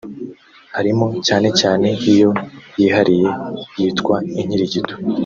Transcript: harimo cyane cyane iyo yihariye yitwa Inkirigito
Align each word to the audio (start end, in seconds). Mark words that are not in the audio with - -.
harimo 0.75 1.05
cyane 1.27 1.47
cyane 1.59 1.87
iyo 2.11 2.29
yihariye 2.79 3.29
yitwa 3.79 4.15
Inkirigito 4.41 4.93